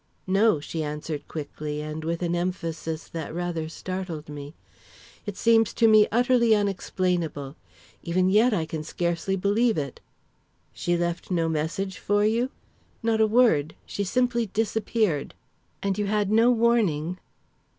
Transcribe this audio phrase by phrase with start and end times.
[0.25, 4.55] "No," she answered quickly, and with an emphasis that rather startled me.
[5.27, 7.55] "It seems to me utterly unexplainable.
[8.01, 9.99] Even yet, I can scarcely believe it!"
[10.73, 12.49] "She left no message for you?"
[13.03, 15.35] "Not a word; she simply disappeared."
[15.83, 17.19] "And you had no warning?"